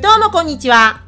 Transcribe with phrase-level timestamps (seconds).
[0.00, 1.02] どうもこんにちは。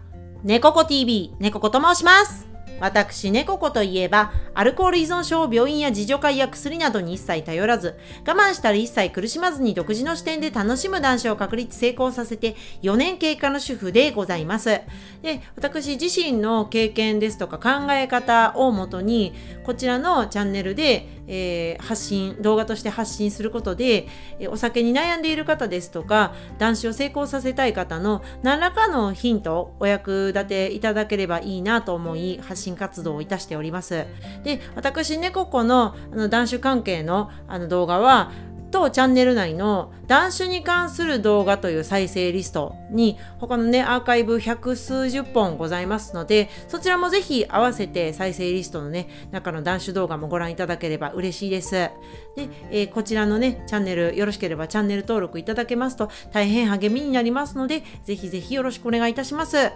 [0.45, 2.47] 猫子 TV、猫子と申します。
[2.79, 14.83] 私、猫子といえば、アルコール依存症を病院や自助会や薬などに一切頼らず、我慢したら一切苦しまずに独自の視点で楽しむ男子を確立成功させて4年経過の主婦でございます。
[15.23, 19.33] で、私自身の経験ですとか考え方をもとに、
[19.65, 24.07] こちらのチャンネルで、えー発信、動画として発信することで、
[24.39, 34.07] えお酒に悩んでいる方ですとか、男子を成功させたい方の何らかのヒント、お役立ていただければいいなと思い、発信活動をいたしております。
[34.45, 38.31] で、私、猫子のあの男子関係のあの動画は、
[38.73, 51.71] 当チャンネル内の男子に関する動画という再生リストに他のねアーカイブ百数十本ございますのでそちらもぜひ合わせて再生リストのね中の男子動画もご覧いただければ嬉しいです。
[51.71, 51.93] で、
[52.71, 59.71] えーこちらのねチャンネルよろしければチャンネル登録いただけますと大変励みになりますのでぜひぜひよろしくお願いいたします。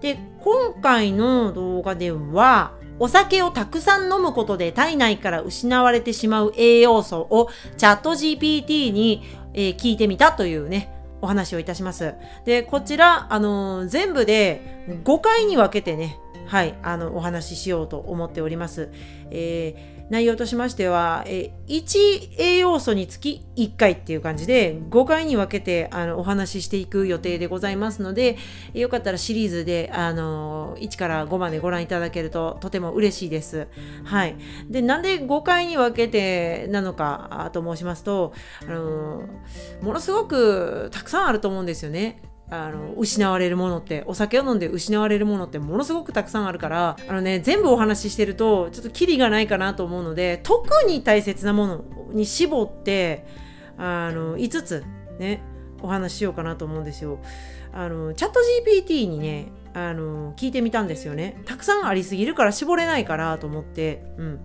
[0.00, 7.48] で今回の動画ではお酒をたくさん飲むことで体内から失われてしまう栄養素を
[7.78, 10.92] チャット GPT に、えー聞いてみたというね、
[11.22, 12.14] お話をいたします。
[12.44, 18.90] で、こちら、あのー全部で5回に分けてね、はい、あの、お話ししようと思っております。
[19.30, 28.36] えー内容としましては、え1栄養素につき1回っていう感じで5回に分けてあのお話ししていく予定でございますので
[28.74, 33.68] よかったらシリーズであの1から5までご覧いただけるととても嬉しいです。
[34.04, 34.36] はい、
[34.68, 39.22] でなんで5回に分けてなのかと申しますとあの
[39.80, 42.20] ものすごくたくさんあると思うんですよね。
[42.50, 53.24] あの失われるものってお酒を飲んで失われるものってものすごくたくさんあるからあのね全部お話ししてるとちょっとキリがないかなと思うので特に大切なものに絞って
[53.78, 54.84] あの5つ
[55.18, 55.42] ね
[55.80, 57.20] お話ししようかなと思うんですよ。
[57.72, 61.40] あのチャット GPT にねあの聞いてみたんですよね。
[61.46, 64.02] たくさんありすぎるから絞れないからと思って。
[64.18, 64.40] うん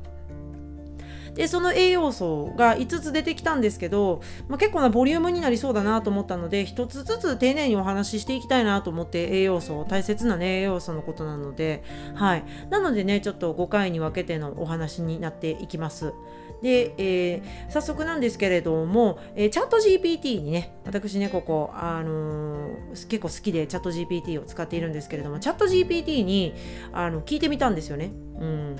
[1.35, 11.83] でその栄養素が5つ出てきたんですけど、まあ、結構なボリュームになりそうだなと思ったので1つずつ丁寧にお話ししていきたいなと思って栄養素大切な、ね、栄養素のことなので
[12.15, 12.45] はい。
[12.69, 16.13] なのでねちょっと5回に分けてのお話になっていきます。
[16.61, 26.53] で、えー早速なんですけれども、えーチャット GPT にね私ねここ、あのー結構好きでチャット GPT を使っているんですけれどもチャット GPT に
[26.93, 28.11] あの聞いてみたんですよね。
[28.39, 28.75] うん。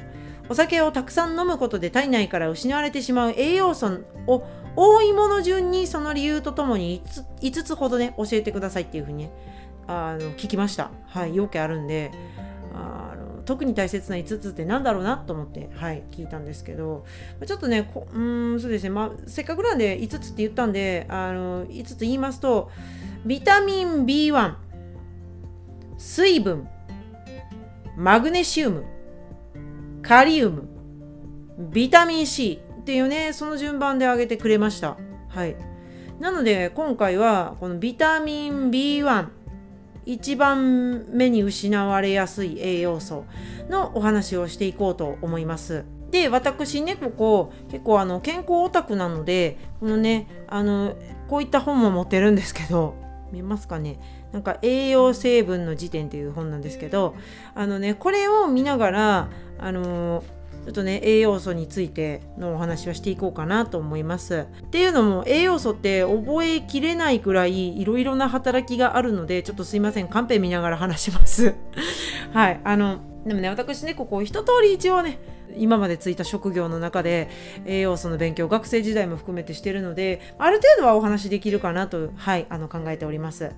[0.50, 7.02] お酒をたくさん飲むことで体内から失われてしまう栄養素を多いもの順にその理由とともに
[7.42, 9.32] 5, 5つほどね教えてくださいっていうふうにね
[9.88, 10.90] あの聞きました。
[11.08, 12.12] はい、要件あるんで
[12.74, 17.06] あの特に大切な5つってなんだろうなと思って、はい、聞いたんですけど
[17.46, 22.72] ちょっとねこうんそうですね、まあ、せっかくなんで5つって言ったんであの5つ言いますと
[23.26, 24.56] ビタミン B1
[25.98, 26.68] 水分
[27.96, 28.95] マグネシウム
[30.08, 30.68] カリウム。
[31.58, 34.98] ビタミン C っていうねその順番で挙げてくれました。
[35.30, 35.56] はい。
[36.20, 39.28] なので今回はこのビタミン B1
[40.06, 43.26] 一番目に失われやすい栄養素
[43.68, 45.86] のお話をしていこうと思います。
[46.12, 50.96] で私ねここ結構あの健康オタクなのでこのねあの
[51.28, 52.94] こういった本も持ってるんですけど
[53.36, 54.00] 見えますかね
[54.32, 57.16] なんか栄養成分の辞典っていう本なんですけど
[57.54, 59.30] あのねこれを見ながら
[59.60, 60.24] あの
[60.66, 64.48] ちょっとね栄養素についてのお話はしていこうかなと思います。
[64.64, 71.54] っていうのも栄養素って覚えきれないくらいいろいろな働きがあるのでちょっとすいませんカンペ見ながら話します。
[72.34, 75.20] はいあのでもね私ねここ一通り一応ね
[75.58, 77.30] 今までついた職業の中で
[77.66, 83.52] 栄養素の勉強学生時代も含めてしてるのである程度はお話しできるかなと、はい、あの考えております。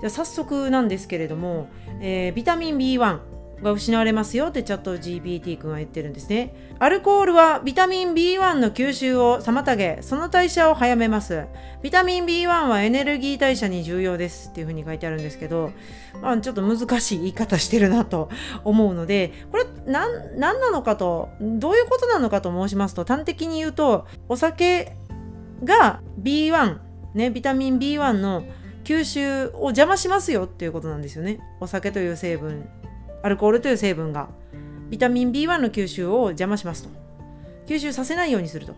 [0.00, 1.68] じゃ早速なんですけれども、
[2.00, 6.74] えービタミン B1 が失われますよってチャット GPT 君は言ってるんですね。
[6.78, 11.44] アルコールはビタミン B1 の吸収を妨げ、その代謝を早めます。
[11.82, 15.72] ビタミン B1 はエネルギー代謝に重要ですっていうふうに書いてあるんですけど、
[16.22, 18.30] まあ、ちょっと難しい言い方してるなと
[18.64, 24.96] 思うので、これ何何なのかと、どういうことなのかと申しますと、端的に言うと、お酒
[25.64, 26.78] が B1、
[27.14, 28.44] ね、ビタミン B1 の
[28.84, 31.40] 吸収を邪魔しますよっていうことなんですよね。
[31.60, 32.68] お酒という成分
[33.22, 34.28] アルコールという成分が。
[34.90, 36.90] ビタミン B1 の吸収を邪魔しますと。
[37.66, 38.74] 吸収させないようにすると。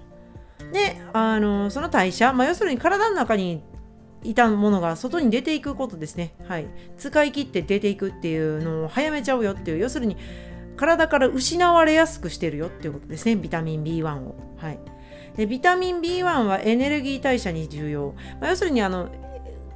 [0.72, 3.62] であのその代謝、まあ、要するに体の中に
[4.22, 6.34] いたものが外に出ていくことですね。
[6.46, 6.66] はい。
[6.96, 9.78] 使い切って出ていくっていうのを早めちゃうよっていう。
[9.78, 10.16] 要するに
[10.76, 13.36] 体から失われやすくしてるよっていうことですね。
[13.36, 14.34] ビタミン B1 を。
[14.58, 14.78] はい。
[15.36, 19.08] でビタミン B1 はエネルギー代謝に重要、まあ、要するにあの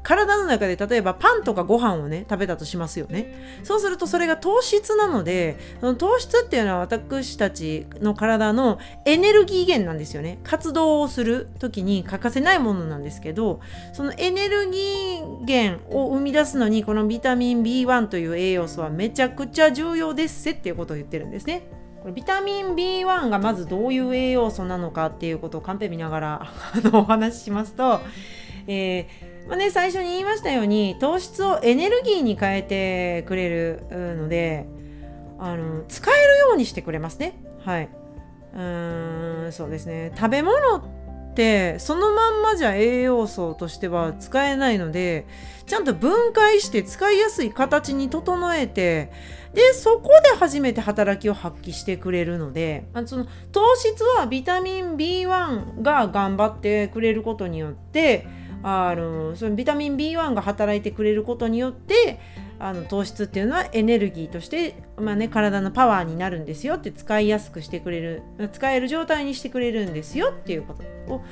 [0.06, 3.60] 体の中で例えばパンとかご飯をね食べたとしますよね。
[3.64, 10.38] そうするとそれが糖質なのでその糖質っていうのは私たちの体のエネルギー源なんですよね。
[10.44, 13.58] 活動をする時に欠かせないものなんですけど
[13.94, 21.66] そのエネルギー源を生み出すのにこのビタミン B1 という栄養素はめちゃくちゃ重要ですせっていうことを言ってるんですね。
[22.14, 26.52] ビタミン B1 がまずどういう栄養素なのかっていうことをカンペ見ながら
[26.92, 27.98] お話ししますと、
[28.68, 34.66] えーまあね、最初に言いましたように糖質をエネルギーに変えてくれるので
[35.38, 37.38] あの使えるようにしてくれますね。
[37.64, 37.88] はい、
[38.54, 40.82] うーんそうですね食べ物っ
[41.34, 45.26] てそのまんまじゃ栄養素としては使えないので
[45.66, 49.12] ちゃんと分解して使いやすい形に整えて
[49.52, 58.26] でそこで初めて働きを発揮してくれるのであのその糖質はビタミン B1 が頑張ってくれることによって
[58.62, 62.18] あのそのビタミン B1 が働いてくれることによって
[62.58, 68.22] あの糖質っていうのはエネルギーとして、まあね、体のパワーになるんですよって使いやすくしてくれる
[68.52, 71.24] 使える状態にしてくれるんですよっていうことを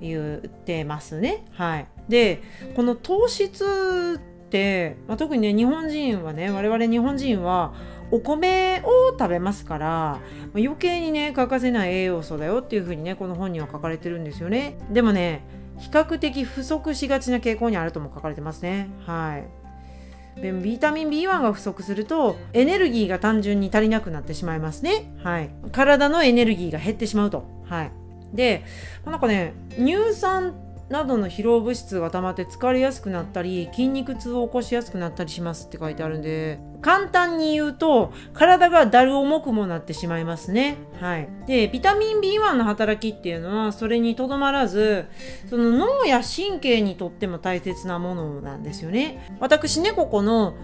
[0.00, 1.44] 言ってますね。
[1.52, 2.42] はい、で
[2.74, 7.74] この糖質って、まあ、特にね日本人はね我々日本人は
[8.10, 10.20] お米を食べますから、
[10.54, 15.44] 余計にね欠かせない栄養素だよっていう風にねこの本には書かれてるんですよねでもね
[15.80, 18.88] 比較的不足しがちな傾向にあるとも書かれてますね。
[19.06, 20.40] はい。
[20.40, 25.12] でビタミン B1 が不足するとエネルギーが単純に足りなくなってしまいますね。
[25.24, 25.50] はい。
[25.72, 27.44] 体のエネルギーが減ってしまうと。
[27.64, 27.92] はい。
[28.32, 28.64] で
[29.04, 30.54] なんかね乳酸
[30.90, 40.78] などの疲労物質が溜まって疲れやすくなったり筋肉痛を起こしやすくなったりしますって書いてあるんで簡単に言うと体がだる重くもなってしまいますね。
[41.00, 41.28] はい。
[41.46, 45.06] でビタミン B1 の働きっていうのはそれにとどまらず
[45.48, 49.36] その脳や神経にとっても大切なものなんですよね。
[49.38, 50.54] 私ねここの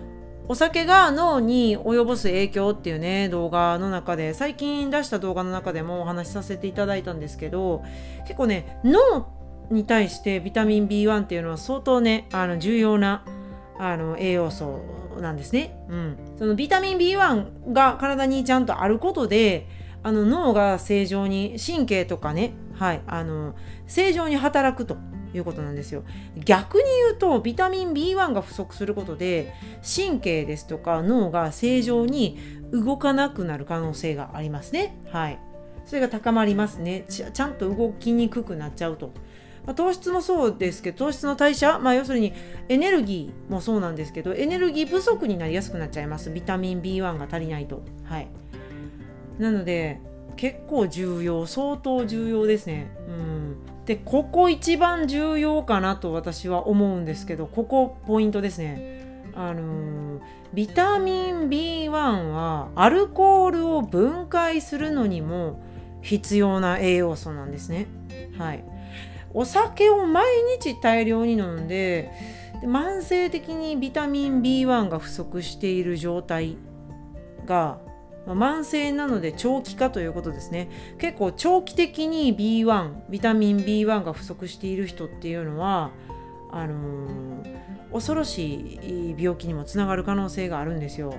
[0.49, 7.83] お酒が脳に及ぼす影響っていうね動画の中で最近出した動画の中でもお話しさせていただいたんですけど
[8.27, 9.37] 結構ね脳
[9.71, 13.25] に対してビタミン B1 っていうのは相当ねあの重要な
[13.79, 14.81] あの栄養素
[15.21, 15.77] なんですね。
[15.89, 19.69] うん、そのビタミン B1 が体にちゃんとあることで
[20.03, 23.55] あの脳が正常に神経とかね、はい、あの
[23.87, 24.97] 正常に働くと
[25.35, 26.05] いうことなんですよ。
[26.45, 29.53] 逆に言うとビタミン B1 が不足することで
[29.83, 32.39] 神経ですとか脳が正常に
[32.73, 34.97] 動かなくなる可能性がありますね。
[35.11, 35.39] はい。
[35.85, 37.05] それが高まりますね。
[37.09, 39.13] ちゃんと動きにくくなっちゃうと。
[39.67, 42.33] まあ、糖質もそうですけど糖質の代謝、まあ、要するに
[42.69, 46.31] エネルギーもそうなんですけどエネルギー不足になりやすくなっちゃいます。
[46.31, 47.83] ビタミン B1 が足りないと。
[48.05, 48.29] はい。
[49.39, 50.01] なので
[50.37, 52.91] 結構重要相当重要ですね。
[53.09, 53.57] うん。
[53.85, 58.97] でここ一番重要かなと私は思うんですけどここポイントですね。
[59.35, 60.21] あのー、
[60.55, 65.61] ビタミン B1 はアルコールを分解するのにも
[66.03, 67.87] 必要な栄養素なんですね。
[68.39, 68.65] はい。
[69.37, 70.25] お酒を毎
[70.59, 72.11] 日大量に飲んで
[72.61, 76.57] で慢性的にビタミン B1 が不足している状態
[77.45, 77.79] が
[78.27, 85.91] ま慢性なので長期化ということですね結構長期的に B1 ビタミン B1 が不足している人っていうのは
[86.51, 91.15] あのー、恐ろしい病気にもつながる可能性があるんですよ。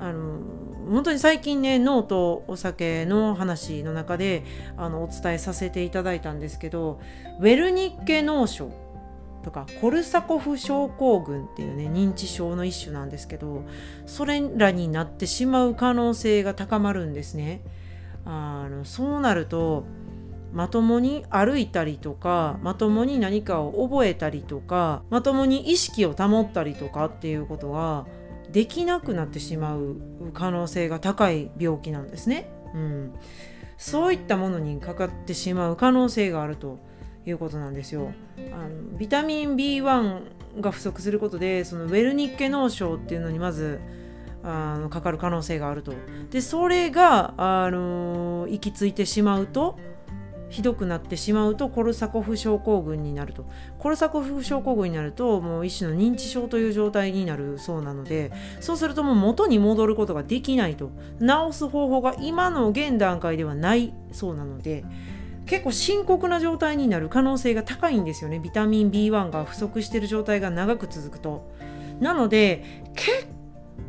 [0.00, 4.42] あのー本当に最近ね脳とお酒の話の中で
[4.76, 7.00] あのお伝えさせていただいたんですけど
[7.38, 8.72] ウェルニッケ脳症
[9.42, 13.64] とかコルサコフ症候群っていうね認知症の一種なんですけど
[14.06, 17.62] それらになってしまう可能性が高まるんですね。
[18.26, 19.84] あのそうなると
[20.52, 28.06] まともに歩いたりとかまともに何かを覚えたりとかまともに意識を保ったりとかっていうことが
[28.52, 29.96] できなくなってしまう
[30.34, 32.50] 可能性が高い病気なんですね。
[32.74, 33.12] うん、
[33.76, 36.78] そういったものにかかってしまう可能性があると
[37.26, 38.12] いうことなんですよ。
[38.52, 43.80] あのビタミン B1 が不足することでそのウェルニッケ脳症っていうのにまず
[44.42, 45.92] あのかかる可能性があると。
[46.30, 49.78] でそれが、あの行き着いてしまうと
[50.50, 53.46] ひどくなってしまうとコルサコフ症候群になると。
[53.78, 60.90] コルサコフ症候群になるともう一種の認知症という状態になるそうなのでそうするともう元に戻ることができないと。
[61.20, 64.84] 治す方法が今の現段階ではないそうなので
[65.46, 68.38] 結構深刻な状態になる可能性が高いんですよね。
[68.38, 71.50] ビタミン B1 が不足している状態が長く続くと。
[72.00, 73.26] なので結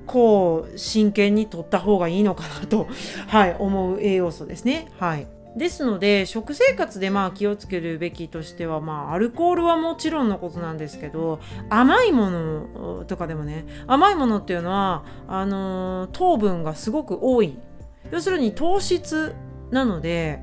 [0.06, 2.88] 構真剣に取った方がいいのかなと、
[3.28, 4.88] はい、思う栄養素ですね。
[5.00, 5.28] はい。
[5.56, 11.40] ですので食生活でまあ気をつけるべきとしてはまあアルコールはもちろんのことなんですけど
[11.70, 17.58] 甘いものとかでもね甘いものっていうのはあのー、糖分がすごく多い。
[18.12, 19.36] 要するに糖質
[19.72, 20.40] なので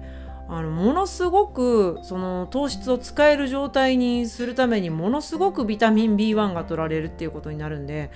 [0.49, 8.11] あのものすごくその糖質を使える状態にするためにものすごくビタミン B1 が取られるっていうことになるんで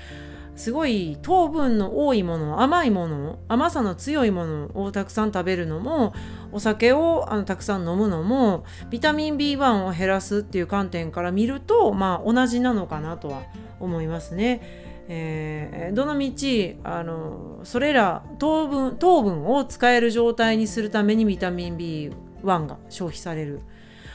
[0.54, 6.12] すごい糖分の多いもの甘いもの甘さの強いものをたくさん食べるのも
[6.52, 13.42] お酒をあのたくさん飲むのもビタミン B1 を減らすっていう観点から見るとまあ同じなのかなとは
[13.80, 14.90] 思いますね。
[15.08, 23.60] えー、どのみちあのそれら糖分糖分を使える状態にするためにビタミン B1 が消費される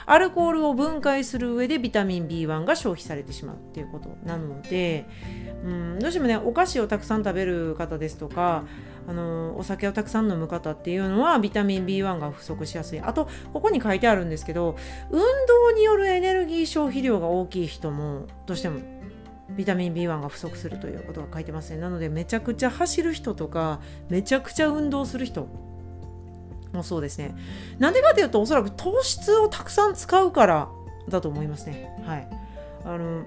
[0.07, 5.05] アルコールを分解する上でビタミン B1 が消費されてしまうっていうことなので、
[5.65, 8.63] うん、どうしてもねお菓子をたくさん食べる方ですとか
[9.05, 12.99] あのお酒をたくさん飲む方っていうのはビタミン B1 が不足しやすい。
[13.01, 14.77] あとここに書いてあるんですけど
[15.11, 18.79] 運動によるエネルギー消費量が大きい人もどうしても
[19.49, 21.77] ビタミン B1 が不足するということが書いてますね。
[21.79, 25.47] なのでめちゃくちゃ走る人とかめちゃくちゃ運動する人
[26.74, 27.36] もそうですね。
[27.79, 30.69] なんでかというと、おそらく糖質をたくさん使うから
[31.09, 31.89] だと思いますね。
[32.05, 32.27] はい。
[32.86, 33.24] あの、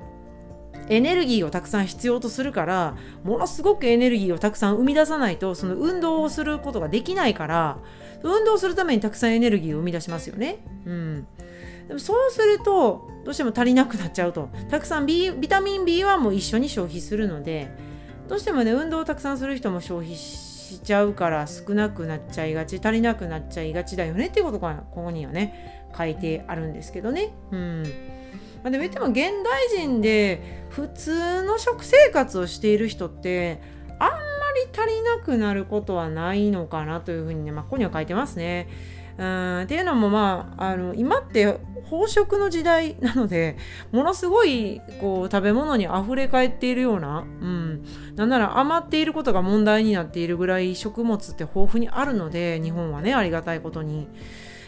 [0.88, 7.78] エネルギーをたくさん必要とするから、ものすごくエネルギーをたくさん生み出さないと、その運動をすることができないから、
[8.23, 10.59] 運動するためにたくさんエネルギーを生み出しますよね。
[10.85, 11.26] うん。
[11.88, 14.49] でもそうすると、どうしても足りなくなっちゃうと。
[14.68, 17.70] たくさん、B、ビタミン B1 も一緒に消費するので、
[18.28, 25.81] どうしてもね、運動をたくさんする人も消費ししちゃうから少なくなっちゃいがち足りなくなっちゃいがちだよねっていうことがここにはね。
[25.97, 27.35] 書いてあるんですけどね。
[27.50, 27.83] うん。
[28.62, 33.61] まあ、でも言っても現代人で普通の食生活をしている人って
[33.99, 34.17] あんま
[34.65, 38.69] り足りなくなることはないのかなというふうにね、まあ、ここには書いてますね。
[39.19, 39.62] うん。
[39.62, 41.59] っていうのもまああの今って
[41.91, 43.57] 飽食の時代なので
[43.91, 47.60] ものすごいこう食べ物に溢れ返っているような、うん、
[48.21, 54.09] なんなら余っていることが問題になっているぐらい食物って豊富にあるので日本はねありがたいことに。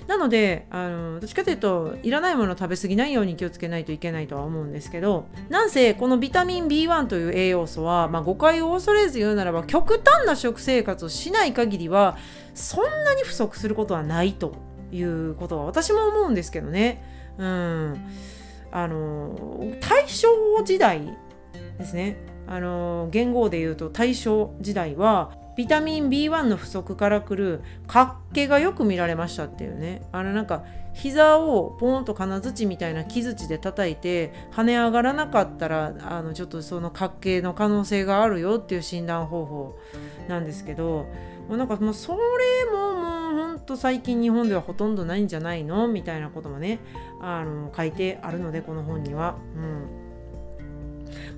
[0.07, 12.17] なのであのどっちかというといらないものを食べ過ぎないように気をつけないといけないとは思うんですけどなんせこのビタミン B1 という栄養素は、まあ、誤解を恐れず言うならば極端な食生活をしない限りは
[12.55, 14.57] そんなに不足することはないと
[14.91, 17.05] いうことは私も思うんですけどね。
[17.39, 18.11] うん、
[18.73, 20.27] あの大正
[20.65, 21.17] 時代
[21.79, 30.03] ですねあの元号で言うと大正時代はビタミン B1 の不足からくる活気がよく見られましたっていうね。
[30.11, 39.79] あのなんか膝をポーンと金槌みたいな木槌で叩いて跳ね上がらなかったらあのちょっとその活気の可能性があるよっていう診断方法
[40.29, 41.07] なんですけど
[41.49, 42.19] もうなんかもうそれ
[42.71, 45.89] ももうほんと最近日本ではほとんどないんじゃないの？
[45.89, 46.79] みたいなこともね
[47.21, 49.37] あの書いてあるのでこの本には。
[49.57, 50.02] うん、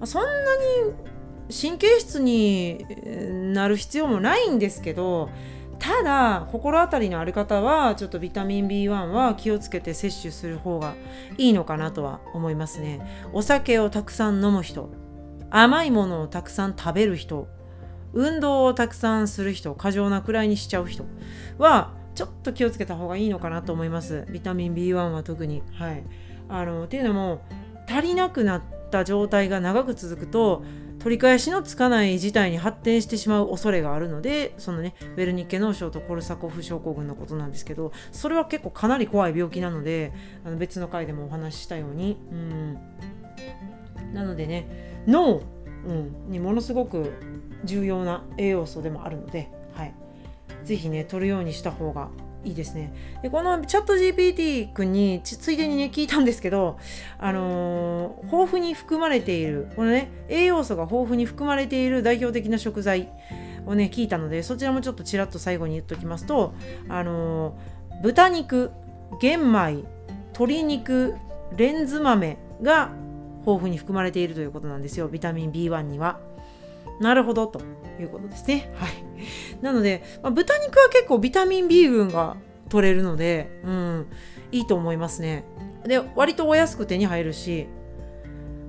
[0.04, 0.92] そんなに
[1.52, 2.84] 神経質に
[3.52, 5.28] なる必要もないんですけど
[5.78, 10.94] ただ心当たりのある方はちょっとビタミン B1 は気をつけて摂取する方が
[11.36, 13.26] いいのかなとは思いますね。
[13.32, 14.90] お酒をたくさん飲む人
[15.50, 17.48] 甘いものをたくさん食べる人
[18.12, 21.04] 運動をたくさんする人過剰なくらいにしちゃう人
[21.58, 24.26] はちょっと気をつけた方がいいのかなと思います。
[24.30, 25.62] ビタミン B1 は特に。
[25.72, 26.04] はい。
[26.48, 27.42] あのっていうのも
[27.88, 28.62] 足りなくなっ
[28.94, 30.62] た状態が長く続くと
[31.00, 40.12] 取り返しのつかない事態に発展してしまう恐れがあるのでそのねウェルニッケ脳症とコルサコフ症候群のことなんですけどそれは結構かなり怖い病気なので
[40.44, 42.78] あの別の回でもお話ししたようにうん。
[44.14, 45.42] なのでね脳、
[45.86, 47.12] うん、にものすごく
[47.64, 49.94] 重要な栄養素でもあるので、はい、
[50.64, 52.10] ぜひね取るようにした方が
[52.44, 52.92] いいですね。
[53.22, 56.78] でこのチャット GPT 君についでにね聞いたんですけど、
[57.18, 63.08] あのー、豊富に含まれているこのね栄養素が豊富に含まれている代表的な食材
[63.66, 66.54] をね聞いたのでそちらもちょっとちらっと最後に言っときますと、
[66.88, 68.70] あのー、豚肉
[69.20, 69.84] 玄米
[70.32, 71.14] 鶏肉
[71.56, 72.90] レンズ豆が
[73.40, 76.18] 豊富に含まれているということなんですよビタミン B1 には。
[77.00, 77.60] なるほどと
[78.02, 78.72] いうことですね。
[78.74, 78.90] はい。
[79.62, 82.36] なので、まあ、豚肉は結構ビタミン B 群が
[82.68, 84.06] 取れるので、うん、
[84.52, 85.44] いいと思いますね。
[85.84, 87.68] で、割とお安く手に入るし、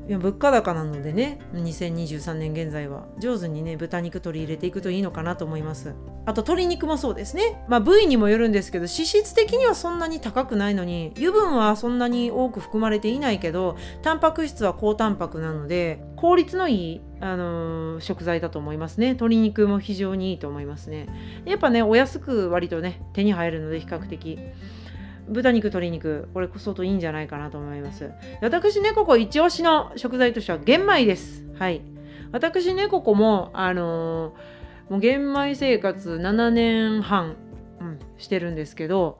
[0.07, 3.07] いや物価高なのでね2023年現在は。
[3.17, 5.95] 上手にね豚肉取り入れていくといいのかなと思います。
[6.27, 7.63] あと鶏肉もそうですね。
[7.67, 19.07] まあ部位にもよるんですけど脂質的にはそんなに高くないのに油分はそんなに多く含まれていないけどタンパク質は高タンパクなので効率のいい、あのー、食材だと思いますね。
[19.09, 21.07] 鶏肉も非常にいいと思いますね。
[21.45, 24.37] やっぱねお安く割とね手に入るので比較的。
[25.27, 28.11] 豚肉、鶏肉、これ相当いいんじゃないかなと思います。
[28.41, 31.45] 私、ねここ一押しの食材としては玄米です。
[31.57, 31.81] はい。
[32.31, 37.35] 私、ねここも、あのー、もう玄米生活7年半、
[37.79, 39.19] うん、してるんですけど、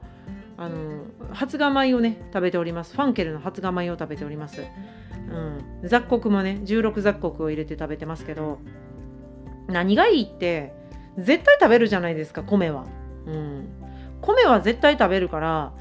[0.56, 2.94] あのー、発芽米をね、食べております。
[2.94, 4.62] ファンケルの発芽米を食べております。
[4.62, 8.58] うん、雑穀もね、16雑穀を入れて食べてますけど、
[9.66, 10.72] 何がいいって、
[11.18, 12.86] 絶対食べるじゃないですか、米は。
[13.26, 13.68] うん。
[14.20, 15.72] 米は絶対食べるから、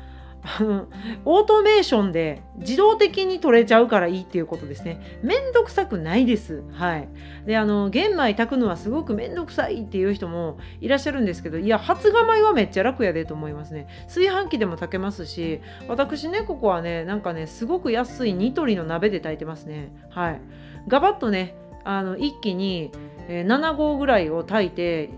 [1.26, 5.20] オートメーションで自動的に取れちゃうからいいっていうことですね。
[5.24, 6.64] めんどくさくないです。
[6.72, 7.10] はい。
[7.46, 13.88] で、あの、玄米炊くのはすごくめんどくさいっていう人もいらっしゃるんですけど、いや、発芽米はめっちゃ楽やでと思いますね。
[14.08, 19.92] 炊飯器でも炊けますし、私ね、ここはね、なんかね、すごく安いニトリの鍋で炊いてますね。
[20.10, 20.42] はい。
[20.88, 22.92] ガバッとね、あの、一気に、
[23.28, 25.10] えー、7合ぐらいを炊いて、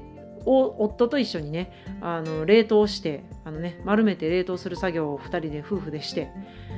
[0.47, 6.31] を夫と一緒にねあの冷凍してあの、ね、丸めて冷凍する作業を2人で夫婦でして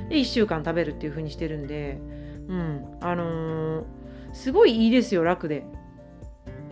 [0.08, 1.98] で1週間食べるっていう風にしてるんで、
[2.48, 3.84] うんあのー、
[4.32, 5.64] すごいいいですよ楽で。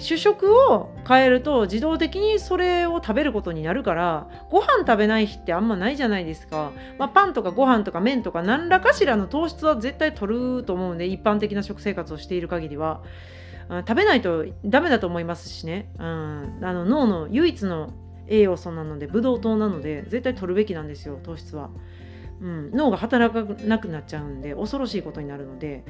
[0.00, 13.02] 主食を変えると自動的にそれを食べることになるからご飯食べない日ってあんまないじゃないですか、まあ、パンとかご飯とか麺とか何らかしらの糖質は絶対取ると思うんで一般的な食生活をしている限りは
[13.68, 17.92] 食べないとダメだと思いますしね、うん、あの脳の唯一の
[18.26, 21.70] 栄養素なのでブドウ糖なので絶対取るべきなんですよ糖質は。
[22.40, 25.84] うん、脳が働かなくなっちゃうんで恐ろしいことになるので、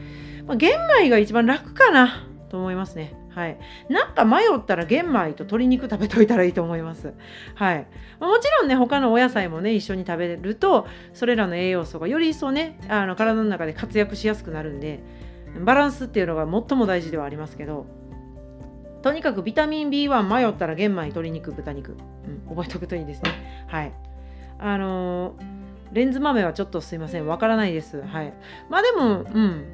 [0.46, 3.14] まあ、玄米が一番楽かなと思いますね。
[3.30, 3.58] はい。
[3.88, 7.12] なんか迷ったら玄米と鶏肉食べといたらいいと思います。
[7.54, 7.86] はい。
[8.18, 15.00] もちろんね、他のお野菜もね、一緒に食べると、それらの栄養素がより一層ね、あの体の中で活躍しやすくなるんで、
[15.64, 17.86] バランスっていうのが最も大事ではありますけど
[19.02, 21.96] とにかくビタミン B1 迷ったら玄米鶏肉豚肉、
[22.26, 23.66] うん、覚えておくといいですね。
[23.68, 23.92] はい。
[24.58, 25.44] あのー、
[25.92, 27.26] レンズ豆はちょっとすいません。
[27.26, 28.02] わからないです。
[28.02, 28.34] はい。
[28.68, 29.72] まあでもうん。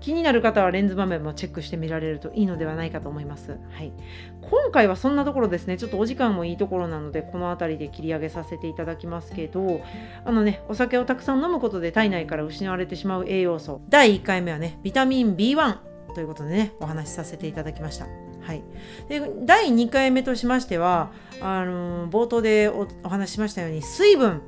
[0.00, 3.58] 気になる方はレンズ豆もチェックしてみられるといいのではないかと思います。
[3.72, 3.92] はい、
[4.40, 9.82] 今回はそんなところですね、ちょっとお時間もいいところなので、この辺りで切り上げさせていただきますけど、
[10.24, 15.78] あのね、お酒をたくさん飲むことで体内から失われてしまう栄養素、第1回目はね、ビタミン B1
[16.14, 18.06] ということでね、お話しさせていただきました。
[18.42, 18.62] はい、
[19.08, 24.42] で第2回目としましてはあの冒頭でお話ししましたように水分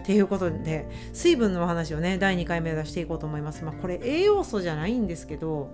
[0.00, 3.64] っていうことで水分のお話をね第2回目出していこうと思います。
[3.64, 5.70] まあ、これ栄養素じゃないんですけど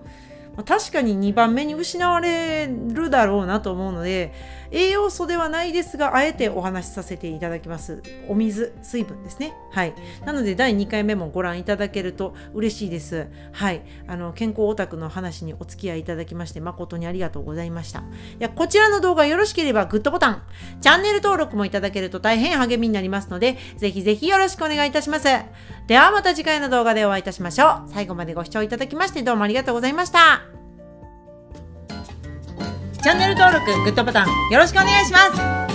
[0.57, 4.33] ま、確かに2番目に失われるだろうなと思うので
[4.71, 8.01] 栄養素ではないですがあえてお話しさせていただきます。
[8.27, 9.53] お水水分ですね。
[9.71, 9.93] はい。
[10.25, 13.27] なので第2回目もご覧いただけると嬉しいです。
[13.53, 13.81] はい。
[14.07, 17.99] あの健康オタクの話にお付き合いいただきまして誠にありがとうございました。
[17.99, 18.03] い
[18.39, 20.43] やこちらの動画よろしければグッドボタン
[20.81, 25.27] チャンネル登録もいただけると大変励みになりますのでぜひぜひよろしくお願いいたします。
[25.87, 27.83] ではまた次回の動画でお会いいたしましょう。
[27.87, 30.46] 最後までご視聴いただきましてどうもありがとうございました。
[33.07, 35.19] チャンネル登録、グッドボタンよろしくお願いしま
[35.63, 35.66] す。